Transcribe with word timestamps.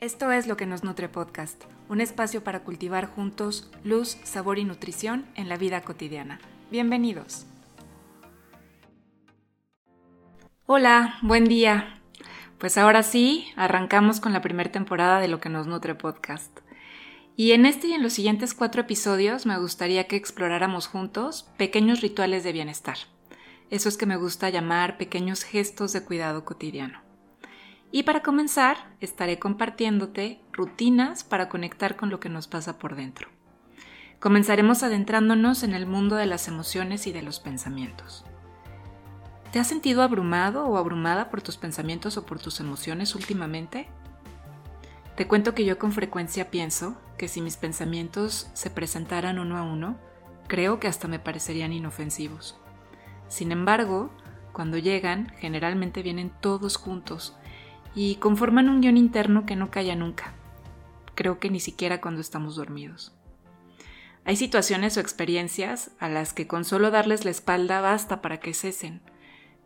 Esto 0.00 0.30
es 0.30 0.46
lo 0.46 0.56
que 0.56 0.64
nos 0.64 0.84
nutre 0.84 1.08
podcast, 1.08 1.64
un 1.88 2.00
espacio 2.00 2.44
para 2.44 2.60
cultivar 2.60 3.06
juntos 3.06 3.68
luz, 3.82 4.16
sabor 4.22 4.60
y 4.60 4.64
nutrición 4.64 5.26
en 5.34 5.48
la 5.48 5.56
vida 5.56 5.80
cotidiana. 5.80 6.38
Bienvenidos. 6.70 7.46
Hola, 10.66 11.18
buen 11.22 11.46
día. 11.46 12.00
Pues 12.58 12.78
ahora 12.78 13.02
sí, 13.02 13.48
arrancamos 13.56 14.20
con 14.20 14.32
la 14.32 14.40
primera 14.40 14.70
temporada 14.70 15.18
de 15.18 15.26
lo 15.26 15.40
que 15.40 15.48
nos 15.48 15.66
nutre 15.66 15.96
podcast. 15.96 16.60
Y 17.34 17.50
en 17.50 17.66
este 17.66 17.88
y 17.88 17.94
en 17.94 18.04
los 18.04 18.12
siguientes 18.12 18.54
cuatro 18.54 18.82
episodios 18.82 19.46
me 19.46 19.58
gustaría 19.58 20.06
que 20.06 20.14
exploráramos 20.14 20.86
juntos 20.86 21.50
pequeños 21.56 22.02
rituales 22.02 22.44
de 22.44 22.52
bienestar, 22.52 22.98
esos 23.68 23.96
que 23.96 24.06
me 24.06 24.16
gusta 24.16 24.48
llamar 24.48 24.96
pequeños 24.96 25.42
gestos 25.42 25.92
de 25.92 26.04
cuidado 26.04 26.44
cotidiano. 26.44 27.07
Y 27.90 28.02
para 28.02 28.22
comenzar, 28.22 28.76
estaré 29.00 29.38
compartiéndote 29.38 30.40
rutinas 30.52 31.24
para 31.24 31.48
conectar 31.48 31.96
con 31.96 32.10
lo 32.10 32.20
que 32.20 32.28
nos 32.28 32.46
pasa 32.46 32.78
por 32.78 32.96
dentro. 32.96 33.28
Comenzaremos 34.20 34.82
adentrándonos 34.82 35.62
en 35.62 35.72
el 35.74 35.86
mundo 35.86 36.16
de 36.16 36.26
las 36.26 36.48
emociones 36.48 37.06
y 37.06 37.12
de 37.12 37.22
los 37.22 37.40
pensamientos. 37.40 38.24
¿Te 39.52 39.58
has 39.58 39.68
sentido 39.68 40.02
abrumado 40.02 40.66
o 40.66 40.76
abrumada 40.76 41.30
por 41.30 41.40
tus 41.40 41.56
pensamientos 41.56 42.18
o 42.18 42.26
por 42.26 42.38
tus 42.38 42.60
emociones 42.60 43.14
últimamente? 43.14 43.88
Te 45.16 45.26
cuento 45.26 45.54
que 45.54 45.64
yo 45.64 45.78
con 45.78 45.92
frecuencia 45.92 46.50
pienso 46.50 47.00
que 47.16 47.28
si 47.28 47.40
mis 47.40 47.56
pensamientos 47.56 48.50
se 48.52 48.70
presentaran 48.70 49.38
uno 49.38 49.56
a 49.56 49.62
uno, 49.62 49.96
creo 50.46 50.78
que 50.78 50.88
hasta 50.88 51.08
me 51.08 51.18
parecerían 51.18 51.72
inofensivos. 51.72 52.58
Sin 53.28 53.50
embargo, 53.50 54.10
cuando 54.52 54.76
llegan, 54.76 55.32
generalmente 55.38 56.02
vienen 56.02 56.30
todos 56.40 56.76
juntos 56.76 57.36
y 57.94 58.16
conforman 58.16 58.68
un 58.68 58.80
guion 58.80 58.96
interno 58.96 59.46
que 59.46 59.56
no 59.56 59.70
calla 59.70 59.96
nunca. 59.96 60.32
Creo 61.14 61.38
que 61.38 61.50
ni 61.50 61.60
siquiera 61.60 62.00
cuando 62.00 62.20
estamos 62.20 62.56
dormidos. 62.56 63.14
Hay 64.24 64.36
situaciones 64.36 64.96
o 64.96 65.00
experiencias 65.00 65.90
a 65.98 66.08
las 66.08 66.32
que 66.32 66.46
con 66.46 66.64
solo 66.64 66.90
darles 66.90 67.24
la 67.24 67.30
espalda 67.30 67.80
basta 67.80 68.20
para 68.20 68.40
que 68.40 68.52
cesen, 68.52 69.00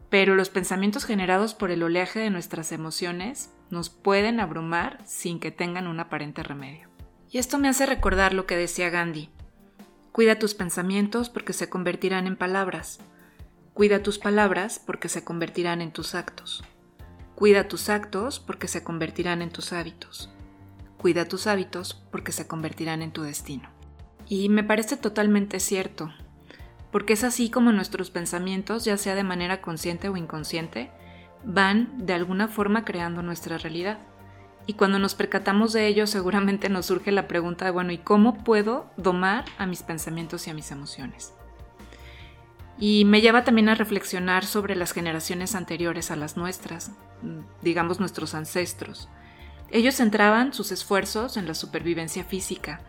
pero 0.08 0.34
los 0.34 0.50
pensamientos 0.50 1.04
generados 1.04 1.54
por 1.54 1.70
el 1.70 1.82
oleaje 1.82 2.20
de 2.20 2.30
nuestras 2.30 2.70
emociones 2.70 3.50
nos 3.70 3.90
pueden 3.90 4.40
abrumar 4.40 4.98
sin 5.06 5.40
que 5.40 5.50
tengan 5.50 5.86
un 5.86 6.00
aparente 6.00 6.42
remedio. 6.42 6.88
Y 7.30 7.38
esto 7.38 7.58
me 7.58 7.68
hace 7.68 7.86
recordar 7.86 8.34
lo 8.34 8.46
que 8.46 8.56
decía 8.56 8.90
Gandhi. 8.90 9.30
Cuida 10.12 10.38
tus 10.38 10.54
pensamientos 10.54 11.30
porque 11.30 11.54
se 11.54 11.70
convertirán 11.70 12.26
en 12.26 12.36
palabras. 12.36 13.00
Cuida 13.72 14.02
tus 14.02 14.18
palabras 14.18 14.78
porque 14.78 15.08
se 15.08 15.24
convertirán 15.24 15.80
en 15.80 15.92
tus 15.92 16.14
actos. 16.14 16.62
Cuida 17.42 17.66
tus 17.66 17.88
actos 17.88 18.38
porque 18.38 18.68
se 18.68 18.84
convertirán 18.84 19.42
en 19.42 19.50
tus 19.50 19.72
hábitos. 19.72 20.30
Cuida 20.96 21.24
tus 21.24 21.48
hábitos 21.48 22.00
porque 22.12 22.30
se 22.30 22.46
convertirán 22.46 23.02
en 23.02 23.10
tu 23.10 23.22
destino. 23.22 23.68
Y 24.28 24.48
me 24.48 24.62
parece 24.62 24.96
totalmente 24.96 25.58
cierto, 25.58 26.12
porque 26.92 27.14
es 27.14 27.24
así 27.24 27.50
como 27.50 27.72
nuestros 27.72 28.12
pensamientos, 28.12 28.84
ya 28.84 28.96
sea 28.96 29.16
de 29.16 29.24
manera 29.24 29.60
consciente 29.60 30.08
o 30.08 30.16
inconsciente, 30.16 30.92
van 31.42 32.06
de 32.06 32.12
alguna 32.12 32.46
forma 32.46 32.84
creando 32.84 33.22
nuestra 33.22 33.58
realidad. 33.58 33.98
Y 34.68 34.74
cuando 34.74 35.00
nos 35.00 35.16
percatamos 35.16 35.72
de 35.72 35.88
ello, 35.88 36.06
seguramente 36.06 36.68
nos 36.68 36.86
surge 36.86 37.10
la 37.10 37.26
pregunta 37.26 37.64
de, 37.64 37.72
bueno, 37.72 37.90
¿y 37.90 37.98
cómo 37.98 38.44
puedo 38.44 38.88
domar 38.96 39.46
a 39.58 39.66
mis 39.66 39.82
pensamientos 39.82 40.46
y 40.46 40.50
a 40.50 40.54
mis 40.54 40.70
emociones? 40.70 41.34
Y 42.84 43.04
me 43.04 43.20
lleva 43.20 43.44
también 43.44 43.68
a 43.68 43.76
reflexionar 43.76 44.44
sobre 44.44 44.74
las 44.74 44.90
generaciones 44.90 45.54
anteriores 45.54 46.10
a 46.10 46.16
las 46.16 46.36
nuestras, 46.36 46.90
digamos 47.62 48.00
nuestros 48.00 48.34
ancestros. 48.34 49.08
Ellos 49.70 49.94
centraban 49.94 50.52
sus 50.52 50.72
esfuerzos 50.72 51.36
en 51.36 51.46
la 51.46 51.54
supervivencia 51.54 52.24
física, 52.24 52.80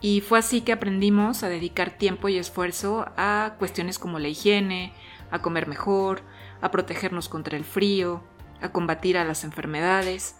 y 0.00 0.20
fue 0.20 0.38
así 0.38 0.60
que 0.60 0.70
aprendimos 0.70 1.42
a 1.42 1.48
dedicar 1.48 1.98
tiempo 1.98 2.28
y 2.28 2.38
esfuerzo 2.38 3.04
a 3.16 3.56
cuestiones 3.58 3.98
como 3.98 4.20
la 4.20 4.28
higiene, 4.28 4.92
a 5.32 5.42
comer 5.42 5.66
mejor, 5.66 6.22
a 6.60 6.70
protegernos 6.70 7.28
contra 7.28 7.56
el 7.56 7.64
frío, 7.64 8.22
a 8.60 8.68
combatir 8.68 9.18
a 9.18 9.24
las 9.24 9.42
enfermedades. 9.42 10.36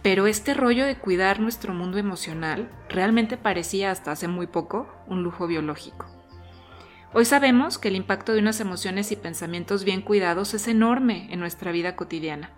Pero 0.00 0.28
este 0.28 0.54
rollo 0.54 0.84
de 0.86 0.96
cuidar 0.96 1.40
nuestro 1.40 1.74
mundo 1.74 1.98
emocional 1.98 2.70
realmente 2.88 3.36
parecía 3.36 3.90
hasta 3.90 4.12
hace 4.12 4.28
muy 4.28 4.46
poco 4.46 4.86
un 5.08 5.24
lujo 5.24 5.48
biológico. 5.48 6.13
Hoy 7.16 7.24
sabemos 7.24 7.78
que 7.78 7.86
el 7.86 7.94
impacto 7.94 8.32
de 8.32 8.40
unas 8.40 8.58
emociones 8.58 9.12
y 9.12 9.16
pensamientos 9.16 9.84
bien 9.84 10.02
cuidados 10.02 10.52
es 10.52 10.66
enorme 10.66 11.28
en 11.30 11.38
nuestra 11.38 11.70
vida 11.70 11.94
cotidiana. 11.94 12.50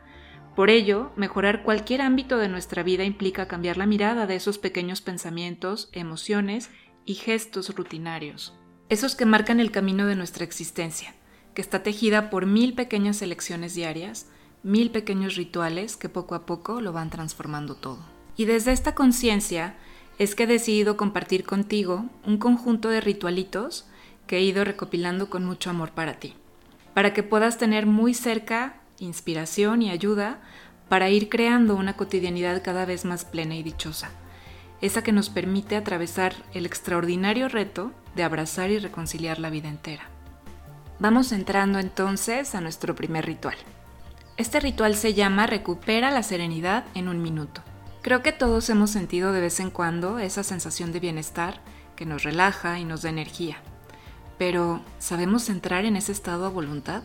Por 0.54 0.70
ello, 0.70 1.12
mejorar 1.14 1.62
cualquier 1.62 2.00
ámbito 2.00 2.38
de 2.38 2.48
nuestra 2.48 2.82
vida 2.82 3.04
implica 3.04 3.48
cambiar 3.48 3.76
la 3.76 3.84
mirada 3.84 4.26
de 4.26 4.34
esos 4.34 4.56
pequeños 4.56 5.02
pensamientos, 5.02 5.90
emociones 5.92 6.70
y 7.04 7.16
gestos 7.16 7.68
rutinarios, 7.76 8.54
esos 8.88 9.14
que 9.14 9.26
marcan 9.26 9.60
el 9.60 9.70
camino 9.70 10.06
de 10.06 10.16
nuestra 10.16 10.44
existencia, 10.44 11.14
que 11.52 11.60
está 11.60 11.82
tejida 11.82 12.30
por 12.30 12.46
mil 12.46 12.72
pequeñas 12.72 13.20
elecciones 13.20 13.74
diarias, 13.74 14.26
mil 14.62 14.90
pequeños 14.90 15.36
rituales 15.36 15.98
que 15.98 16.08
poco 16.08 16.34
a 16.34 16.46
poco 16.46 16.80
lo 16.80 16.94
van 16.94 17.10
transformando 17.10 17.74
todo. 17.74 17.98
Y 18.38 18.46
desde 18.46 18.72
esta 18.72 18.94
conciencia 18.94 19.76
es 20.18 20.34
que 20.34 20.44
he 20.44 20.46
decidido 20.46 20.96
compartir 20.96 21.44
contigo 21.44 22.06
un 22.24 22.38
conjunto 22.38 22.88
de 22.88 23.02
ritualitos 23.02 23.86
que 24.26 24.38
he 24.38 24.42
ido 24.42 24.64
recopilando 24.64 25.30
con 25.30 25.44
mucho 25.44 25.70
amor 25.70 25.90
para 25.92 26.14
ti, 26.14 26.34
para 26.94 27.12
que 27.12 27.22
puedas 27.22 27.58
tener 27.58 27.86
muy 27.86 28.14
cerca 28.14 28.80
inspiración 28.98 29.82
y 29.82 29.90
ayuda 29.90 30.40
para 30.88 31.10
ir 31.10 31.28
creando 31.28 31.74
una 31.74 31.96
cotidianidad 31.96 32.62
cada 32.62 32.84
vez 32.84 33.04
más 33.04 33.24
plena 33.24 33.56
y 33.56 33.62
dichosa, 33.62 34.10
esa 34.80 35.02
que 35.02 35.12
nos 35.12 35.30
permite 35.30 35.76
atravesar 35.76 36.34
el 36.54 36.66
extraordinario 36.66 37.48
reto 37.48 37.92
de 38.14 38.22
abrazar 38.22 38.70
y 38.70 38.78
reconciliar 38.78 39.38
la 39.38 39.50
vida 39.50 39.68
entera. 39.68 40.04
Vamos 40.98 41.32
entrando 41.32 41.78
entonces 41.78 42.54
a 42.54 42.60
nuestro 42.60 42.94
primer 42.94 43.26
ritual. 43.26 43.56
Este 44.36 44.60
ritual 44.60 44.94
se 44.94 45.14
llama 45.14 45.46
Recupera 45.46 46.10
la 46.10 46.22
serenidad 46.22 46.84
en 46.94 47.08
un 47.08 47.22
minuto. 47.22 47.62
Creo 48.02 48.22
que 48.22 48.32
todos 48.32 48.70
hemos 48.70 48.90
sentido 48.90 49.32
de 49.32 49.40
vez 49.40 49.60
en 49.60 49.70
cuando 49.70 50.18
esa 50.18 50.42
sensación 50.42 50.92
de 50.92 51.00
bienestar 51.00 51.60
que 51.96 52.06
nos 52.06 52.22
relaja 52.22 52.78
y 52.78 52.84
nos 52.84 53.02
da 53.02 53.08
energía. 53.08 53.56
Pero, 54.38 54.82
¿sabemos 54.98 55.48
entrar 55.48 55.84
en 55.84 55.96
ese 55.96 56.12
estado 56.12 56.46
a 56.46 56.50
voluntad? 56.50 57.02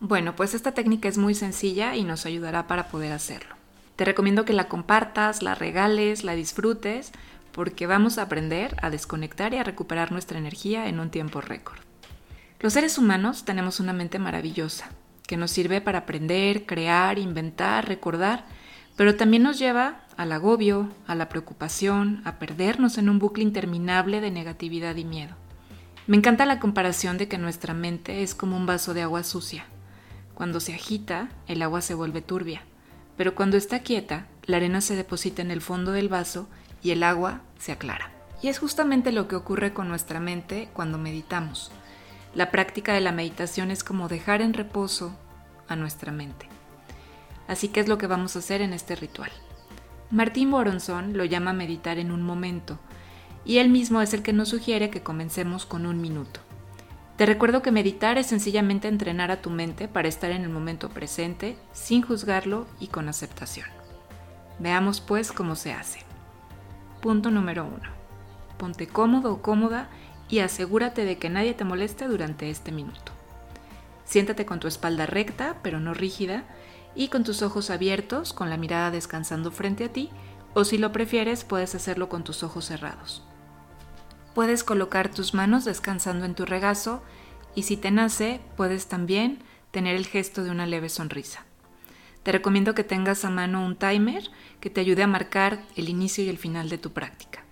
Bueno, 0.00 0.34
pues 0.34 0.54
esta 0.54 0.72
técnica 0.72 1.08
es 1.08 1.18
muy 1.18 1.34
sencilla 1.34 1.94
y 1.94 2.04
nos 2.04 2.24
ayudará 2.24 2.66
para 2.66 2.88
poder 2.88 3.12
hacerlo. 3.12 3.54
Te 3.96 4.06
recomiendo 4.06 4.46
que 4.46 4.54
la 4.54 4.68
compartas, 4.68 5.42
la 5.42 5.54
regales, 5.54 6.24
la 6.24 6.34
disfrutes, 6.34 7.12
porque 7.52 7.86
vamos 7.86 8.16
a 8.16 8.22
aprender 8.22 8.74
a 8.80 8.88
desconectar 8.88 9.52
y 9.52 9.58
a 9.58 9.62
recuperar 9.62 10.12
nuestra 10.12 10.38
energía 10.38 10.88
en 10.88 11.00
un 11.00 11.10
tiempo 11.10 11.42
récord. 11.42 11.78
Los 12.60 12.72
seres 12.72 12.96
humanos 12.96 13.44
tenemos 13.44 13.78
una 13.78 13.92
mente 13.92 14.18
maravillosa, 14.18 14.90
que 15.26 15.36
nos 15.36 15.50
sirve 15.50 15.82
para 15.82 16.00
aprender, 16.00 16.64
crear, 16.64 17.18
inventar, 17.18 17.86
recordar, 17.86 18.46
pero 18.96 19.16
también 19.16 19.42
nos 19.42 19.58
lleva 19.58 20.00
al 20.16 20.32
agobio, 20.32 20.88
a 21.06 21.14
la 21.14 21.28
preocupación, 21.28 22.22
a 22.24 22.38
perdernos 22.38 22.96
en 22.96 23.10
un 23.10 23.18
bucle 23.18 23.42
interminable 23.42 24.22
de 24.22 24.30
negatividad 24.30 24.96
y 24.96 25.04
miedo. 25.04 25.34
Me 26.06 26.16
encanta 26.16 26.46
la 26.46 26.58
comparación 26.60 27.18
de 27.18 27.28
que 27.28 27.38
nuestra 27.38 27.74
mente 27.74 28.22
es 28.22 28.34
como 28.34 28.56
un 28.56 28.66
vaso 28.66 28.94
de 28.94 29.02
agua 29.02 29.22
sucia. 29.22 29.66
Cuando 30.34 30.58
se 30.60 30.74
agita, 30.74 31.28
el 31.46 31.62
agua 31.62 31.82
se 31.82 31.94
vuelve 31.94 32.22
turbia, 32.22 32.62
pero 33.16 33.34
cuando 33.34 33.56
está 33.56 33.80
quieta, 33.80 34.26
la 34.44 34.56
arena 34.56 34.80
se 34.80 34.96
deposita 34.96 35.42
en 35.42 35.50
el 35.50 35.60
fondo 35.60 35.92
del 35.92 36.08
vaso 36.08 36.48
y 36.82 36.92
el 36.92 37.02
agua 37.02 37.42
se 37.58 37.72
aclara. 37.72 38.10
Y 38.42 38.48
es 38.48 38.58
justamente 38.58 39.12
lo 39.12 39.28
que 39.28 39.36
ocurre 39.36 39.74
con 39.74 39.88
nuestra 39.88 40.18
mente 40.18 40.70
cuando 40.72 40.96
meditamos. 40.96 41.70
La 42.34 42.50
práctica 42.50 42.94
de 42.94 43.02
la 43.02 43.12
meditación 43.12 43.70
es 43.70 43.84
como 43.84 44.08
dejar 44.08 44.40
en 44.40 44.54
reposo 44.54 45.14
a 45.68 45.76
nuestra 45.76 46.12
mente. 46.12 46.48
Así 47.46 47.68
que 47.68 47.80
es 47.80 47.88
lo 47.88 47.98
que 47.98 48.06
vamos 48.06 48.34
a 48.34 48.38
hacer 48.38 48.62
en 48.62 48.72
este 48.72 48.96
ritual. 48.96 49.30
Martín 50.10 50.50
Boronzón 50.50 51.16
lo 51.16 51.24
llama 51.24 51.52
meditar 51.52 51.98
en 51.98 52.10
un 52.10 52.22
momento, 52.22 52.78
y 53.44 53.58
él 53.58 53.68
mismo 53.68 54.00
es 54.00 54.14
el 54.14 54.22
que 54.22 54.32
nos 54.32 54.48
sugiere 54.48 54.90
que 54.90 55.02
comencemos 55.02 55.66
con 55.66 55.86
un 55.86 56.00
minuto. 56.00 56.40
Te 57.16 57.26
recuerdo 57.26 57.60
que 57.60 57.70
meditar 57.70 58.16
es 58.16 58.26
sencillamente 58.26 58.88
entrenar 58.88 59.30
a 59.30 59.42
tu 59.42 59.50
mente 59.50 59.88
para 59.88 60.08
estar 60.08 60.30
en 60.30 60.42
el 60.42 60.48
momento 60.48 60.88
presente, 60.88 61.56
sin 61.72 62.02
juzgarlo 62.02 62.66
y 62.80 62.86
con 62.86 63.08
aceptación. 63.08 63.68
Veamos 64.58 65.00
pues 65.00 65.32
cómo 65.32 65.54
se 65.54 65.72
hace. 65.72 66.00
Punto 67.02 67.30
número 67.30 67.64
1. 67.64 67.76
Ponte 68.58 68.86
cómodo 68.86 69.32
o 69.32 69.42
cómoda 69.42 69.90
y 70.30 70.38
asegúrate 70.38 71.04
de 71.04 71.18
que 71.18 71.28
nadie 71.28 71.54
te 71.54 71.64
moleste 71.64 72.06
durante 72.06 72.50
este 72.50 72.72
minuto. 72.72 73.12
Siéntate 74.04 74.46
con 74.46 74.60
tu 74.60 74.68
espalda 74.68 75.06
recta, 75.06 75.56
pero 75.62 75.78
no 75.80 75.94
rígida, 75.94 76.44
y 76.94 77.08
con 77.08 77.22
tus 77.22 77.42
ojos 77.42 77.70
abiertos, 77.70 78.32
con 78.32 78.50
la 78.50 78.56
mirada 78.56 78.90
descansando 78.90 79.50
frente 79.50 79.84
a 79.84 79.92
ti, 79.92 80.10
o 80.54 80.64
si 80.64 80.78
lo 80.78 80.90
prefieres, 80.90 81.44
puedes 81.44 81.74
hacerlo 81.74 82.08
con 82.08 82.24
tus 82.24 82.42
ojos 82.42 82.64
cerrados. 82.64 83.22
Puedes 84.40 84.64
colocar 84.64 85.10
tus 85.10 85.34
manos 85.34 85.66
descansando 85.66 86.24
en 86.24 86.34
tu 86.34 86.46
regazo 86.46 87.02
y 87.54 87.64
si 87.64 87.76
te 87.76 87.90
nace, 87.90 88.40
puedes 88.56 88.86
también 88.86 89.42
tener 89.70 89.94
el 89.94 90.06
gesto 90.06 90.42
de 90.42 90.50
una 90.50 90.64
leve 90.64 90.88
sonrisa. 90.88 91.44
Te 92.22 92.32
recomiendo 92.32 92.74
que 92.74 92.82
tengas 92.82 93.26
a 93.26 93.28
mano 93.28 93.62
un 93.62 93.76
timer 93.76 94.30
que 94.60 94.70
te 94.70 94.80
ayude 94.80 95.02
a 95.02 95.06
marcar 95.06 95.60
el 95.76 95.90
inicio 95.90 96.24
y 96.24 96.30
el 96.30 96.38
final 96.38 96.70
de 96.70 96.78
tu 96.78 96.90
práctica. 96.92 97.44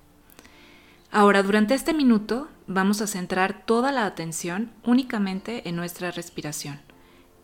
Ahora, 1.11 1.43
durante 1.43 1.75
este 1.75 1.93
minuto 1.93 2.49
vamos 2.67 3.03
a 3.03 3.07
centrar 3.07 3.67
toda 3.67 3.93
la 3.93 4.07
atención 4.07 4.73
únicamente 4.83 5.69
en 5.69 5.77
nuestra 5.77 6.11
respiración, 6.11 6.81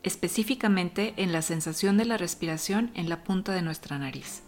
específicamente 0.04 1.12
en 1.18 1.32
la 1.32 1.42
sensación 1.42 1.98
de 1.98 2.06
la 2.06 2.16
respiración 2.16 2.92
en 2.94 3.10
la 3.10 3.22
punta 3.24 3.52
de 3.52 3.60
nuestra 3.60 3.98
nariz. 3.98 4.42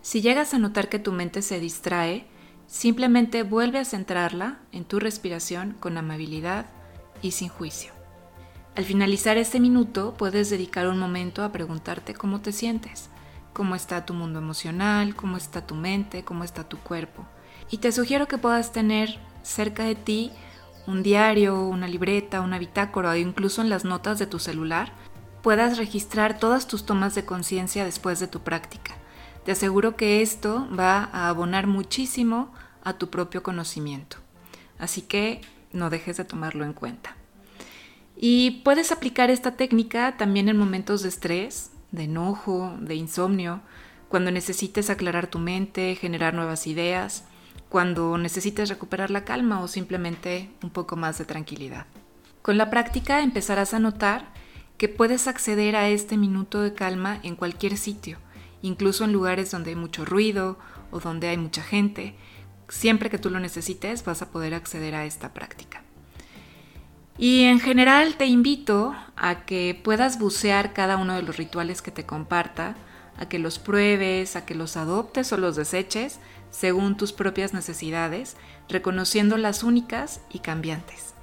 Si 0.00 0.22
llegas 0.22 0.54
a 0.54 0.58
notar 0.58 0.88
que 0.88 0.98
tu 0.98 1.12
mente 1.12 1.42
se 1.42 1.60
distrae, 1.60 2.31
simplemente 2.72 3.42
vuelve 3.42 3.78
a 3.78 3.84
centrarla 3.84 4.56
en 4.72 4.86
tu 4.86 4.98
respiración 4.98 5.76
con 5.78 5.98
amabilidad 5.98 6.64
y 7.20 7.32
sin 7.32 7.50
juicio. 7.50 7.92
Al 8.74 8.86
finalizar 8.86 9.36
este 9.36 9.60
minuto 9.60 10.14
puedes 10.16 10.48
dedicar 10.48 10.88
un 10.88 10.98
momento 10.98 11.44
a 11.44 11.52
preguntarte 11.52 12.14
cómo 12.14 12.40
te 12.40 12.50
sientes, 12.50 13.10
cómo 13.52 13.74
está 13.74 14.06
tu 14.06 14.14
mundo 14.14 14.38
emocional, 14.38 15.14
cómo 15.14 15.36
está 15.36 15.66
tu 15.66 15.74
mente, 15.74 16.24
cómo 16.24 16.44
está 16.44 16.66
tu 16.66 16.78
cuerpo. 16.78 17.26
Y 17.70 17.76
te 17.76 17.92
sugiero 17.92 18.26
que 18.26 18.38
puedas 18.38 18.72
tener 18.72 19.18
cerca 19.42 19.84
de 19.84 19.94
ti 19.94 20.32
un 20.86 21.02
diario, 21.02 21.68
una 21.68 21.86
libreta, 21.86 22.40
una 22.40 22.58
bitácora 22.58 23.10
o 23.10 23.16
incluso 23.16 23.60
en 23.60 23.68
las 23.68 23.84
notas 23.84 24.18
de 24.18 24.26
tu 24.26 24.38
celular, 24.38 24.94
puedas 25.42 25.76
registrar 25.76 26.38
todas 26.38 26.66
tus 26.66 26.86
tomas 26.86 27.14
de 27.14 27.26
conciencia 27.26 27.84
después 27.84 28.18
de 28.18 28.28
tu 28.28 28.40
práctica. 28.40 28.94
Te 29.44 29.52
aseguro 29.52 29.96
que 29.96 30.22
esto 30.22 30.68
va 30.78 31.08
a 31.12 31.28
abonar 31.28 31.66
muchísimo 31.66 32.52
a 32.84 32.94
tu 32.94 33.10
propio 33.10 33.42
conocimiento. 33.42 34.18
Así 34.78 35.02
que 35.02 35.40
no 35.72 35.90
dejes 35.90 36.16
de 36.16 36.24
tomarlo 36.24 36.64
en 36.64 36.72
cuenta. 36.72 37.16
Y 38.16 38.62
puedes 38.62 38.92
aplicar 38.92 39.30
esta 39.30 39.56
técnica 39.56 40.16
también 40.16 40.48
en 40.48 40.56
momentos 40.56 41.02
de 41.02 41.08
estrés, 41.08 41.72
de 41.90 42.04
enojo, 42.04 42.76
de 42.80 42.94
insomnio, 42.94 43.62
cuando 44.08 44.30
necesites 44.30 44.90
aclarar 44.90 45.26
tu 45.26 45.38
mente, 45.38 45.96
generar 45.96 46.34
nuevas 46.34 46.66
ideas, 46.66 47.24
cuando 47.68 48.18
necesites 48.18 48.68
recuperar 48.68 49.10
la 49.10 49.24
calma 49.24 49.60
o 49.60 49.66
simplemente 49.66 50.50
un 50.62 50.70
poco 50.70 50.94
más 50.96 51.18
de 51.18 51.24
tranquilidad. 51.24 51.86
Con 52.42 52.58
la 52.58 52.70
práctica 52.70 53.22
empezarás 53.22 53.74
a 53.74 53.78
notar 53.78 54.26
que 54.76 54.88
puedes 54.88 55.26
acceder 55.26 55.74
a 55.76 55.88
este 55.88 56.16
minuto 56.16 56.60
de 56.60 56.74
calma 56.74 57.18
en 57.22 57.34
cualquier 57.34 57.76
sitio, 57.76 58.18
incluso 58.62 59.04
en 59.04 59.12
lugares 59.12 59.50
donde 59.50 59.70
hay 59.70 59.76
mucho 59.76 60.04
ruido 60.04 60.58
o 60.90 61.00
donde 61.00 61.28
hay 61.28 61.36
mucha 61.36 61.62
gente. 61.62 62.14
Siempre 62.68 63.10
que 63.10 63.18
tú 63.18 63.28
lo 63.28 63.40
necesites 63.40 64.04
vas 64.04 64.22
a 64.22 64.30
poder 64.30 64.54
acceder 64.54 64.94
a 64.94 65.04
esta 65.04 65.34
práctica. 65.34 65.82
Y 67.18 67.44
en 67.44 67.60
general 67.60 68.16
te 68.16 68.26
invito 68.26 68.94
a 69.16 69.44
que 69.44 69.78
puedas 69.82 70.18
bucear 70.18 70.72
cada 70.72 70.96
uno 70.96 71.14
de 71.14 71.22
los 71.22 71.36
rituales 71.36 71.82
que 71.82 71.90
te 71.90 72.06
comparta, 72.06 72.74
a 73.18 73.28
que 73.28 73.38
los 73.38 73.58
pruebes, 73.58 74.36
a 74.36 74.46
que 74.46 74.54
los 74.54 74.76
adoptes 74.76 75.32
o 75.32 75.36
los 75.36 75.56
deseches 75.56 76.18
según 76.50 76.96
tus 76.96 77.12
propias 77.12 77.54
necesidades, 77.54 78.36
reconociendo 78.68 79.36
las 79.36 79.64
únicas 79.64 80.20
y 80.30 80.38
cambiantes. 80.38 81.14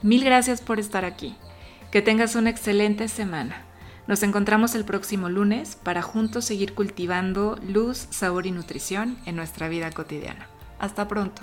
Mil 0.00 0.24
gracias 0.24 0.60
por 0.60 0.78
estar 0.78 1.04
aquí. 1.04 1.36
Que 1.90 2.02
tengas 2.02 2.36
una 2.36 2.50
excelente 2.50 3.08
semana. 3.08 3.64
Nos 4.08 4.22
encontramos 4.22 4.74
el 4.74 4.86
próximo 4.86 5.28
lunes 5.28 5.76
para 5.76 6.00
juntos 6.00 6.46
seguir 6.46 6.72
cultivando 6.72 7.58
luz, 7.68 8.06
sabor 8.08 8.46
y 8.46 8.52
nutrición 8.52 9.18
en 9.26 9.36
nuestra 9.36 9.68
vida 9.68 9.90
cotidiana. 9.90 10.48
Hasta 10.78 11.06
pronto. 11.06 11.42